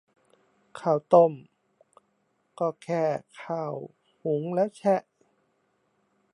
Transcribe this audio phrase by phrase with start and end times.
[0.79, 1.31] ข้าวต้ม
[2.59, 3.03] ก็แค่
[3.43, 3.73] ข้าว
[4.21, 5.01] หุงแล้วแฉะ